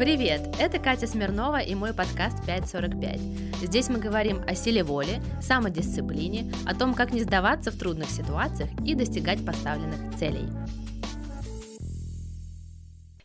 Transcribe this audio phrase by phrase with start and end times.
[0.00, 0.56] Привет!
[0.58, 3.20] Это Катя Смирнова и мой подкаст 545.
[3.60, 8.70] Здесь мы говорим о силе воли, самодисциплине, о том, как не сдаваться в трудных ситуациях
[8.82, 10.48] и достигать поставленных целей.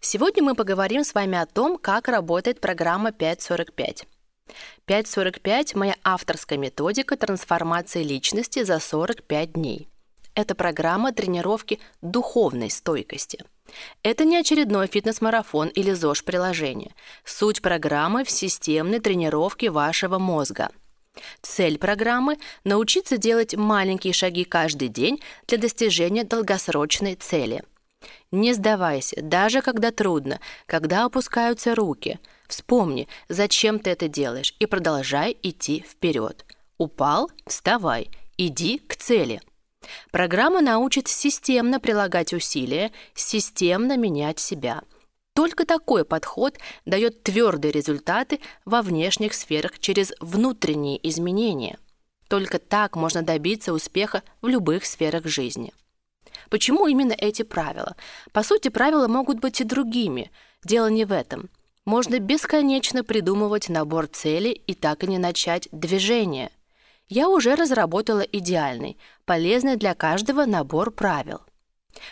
[0.01, 4.05] Сегодня мы поговорим с вами о том, как работает программа 545.
[4.83, 9.87] 545– моя авторская методика трансформации личности за 45 дней.
[10.33, 13.45] Это программа тренировки духовной стойкости.
[14.03, 16.93] Это не очередной фитнес-марафон или ЗОЖ-приложение.
[17.23, 20.69] Суть программы в системной тренировке вашего мозга.
[21.41, 27.63] Цель программы– научиться делать маленькие шаги каждый день для достижения долгосрочной цели.
[28.31, 35.37] Не сдавайся, даже когда трудно, когда опускаются руки– Вспомни, зачем ты это делаешь, и продолжай
[35.41, 36.45] идти вперед.
[36.77, 39.41] Упал– вставай, иди к цели.
[40.11, 44.81] Программа научит системно прилагать усилия, системно менять себя.
[45.33, 51.77] Только такой подход дает твердые результаты во внешних сферах через внутренние изменения.
[52.27, 55.73] Только так можно добиться успеха в любых сферах жизни.
[56.49, 57.95] Почему именно эти правила?
[58.31, 60.31] По сути, правила могут быть и другими.
[60.63, 61.49] Дело не в этом–
[61.85, 66.49] можно бесконечно придумывать набор целей и так и не начать движение.
[67.07, 71.41] Я уже разработала идеальный, полезный для каждого набор правил.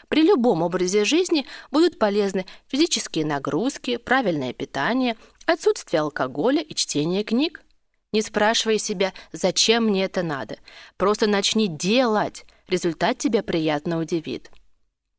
[0.07, 7.61] При любом образе жизни будут полезны физические нагрузки, правильное питание, отсутствие алкоголя и чтение книг.
[8.11, 10.57] Не спрашивай себя, зачем мне это надо.
[10.97, 12.45] Просто начни делать.
[12.67, 14.51] Результат тебя приятно удивит.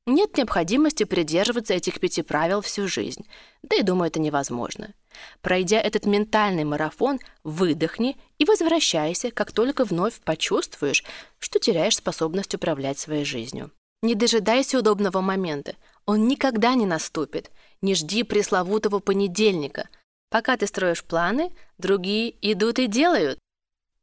[0.06, 3.26] Нет необходимости придерживаться этих пяти правил всю жизнь.
[3.62, 4.94] Да и думаю, это невозможно.
[5.40, 11.04] Пройдя этот ментальный марафон, выдохни и возвращайся, как только вновь почувствуешь,
[11.38, 13.70] что теряешь способность управлять своей жизнью.
[14.02, 15.76] Не дожидайся удобного момента.
[16.04, 17.50] Он никогда не наступит.
[17.80, 19.88] Не жди пресловутого понедельника.
[20.30, 23.38] Пока ты строишь планы, другие идут и делают.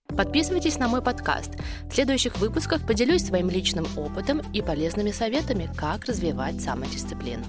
[0.08, 1.52] Подписывайтесь на мой подкаст.
[1.90, 7.46] В следующих выпусках поделюсь своим личным опытом и полезными советами, как развивать самодисциплину.